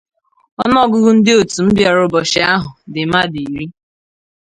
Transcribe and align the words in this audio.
Ọnụọgụgụ 0.63 1.09
ndị 1.17 1.31
òtù 1.39 1.59
m 1.65 1.69
bịara 1.77 1.99
ụbọchị 2.07 2.39
ahụ 2.53 2.69
dị 2.93 3.01
mmadụ 3.05 3.37
iri 3.51 3.65